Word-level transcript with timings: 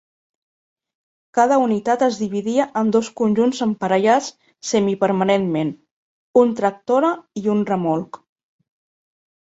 Cada 1.37 1.59
unitat 1.63 2.05
es 2.07 2.17
dividia 2.21 2.65
en 2.81 2.89
dos 2.97 3.11
conjunts 3.23 3.61
emparellats 3.67 4.33
semi-permanentment, 4.73 5.77
un 6.45 6.59
tractora 6.63 7.17
i 7.45 7.51
un 7.59 7.67
remolc. 7.75 8.25